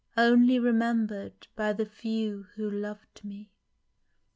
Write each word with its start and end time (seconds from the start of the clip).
Only 0.17 0.57
remember'd 0.57 1.45
by 1.55 1.73
the 1.73 1.85
few 1.85 2.47
who 2.55 2.67
lov'd 2.67 3.23
me 3.23 3.51